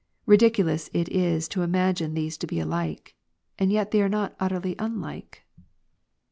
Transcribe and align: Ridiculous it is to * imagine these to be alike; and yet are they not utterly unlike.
Ridiculous 0.25 0.89
it 0.93 1.09
is 1.09 1.47
to 1.49 1.61
* 1.61 1.61
imagine 1.61 2.15
these 2.15 2.35
to 2.39 2.47
be 2.47 2.59
alike; 2.59 3.13
and 3.59 3.71
yet 3.71 3.89
are 3.89 3.89
they 3.91 4.09
not 4.09 4.35
utterly 4.39 4.75
unlike. 4.79 5.43